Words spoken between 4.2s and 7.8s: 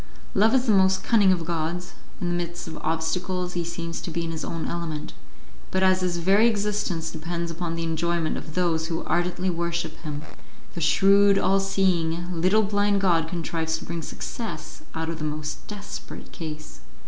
in his own element, but as his very existence depends upon